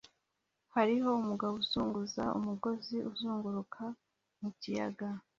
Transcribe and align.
Hariho 0.75 1.09
umugabo 1.21 1.53
uzunguza 1.63 2.23
umugozi 2.39 2.95
uzunguruka 3.09 3.83
mu 4.39 4.49
kiyaga 4.59 5.09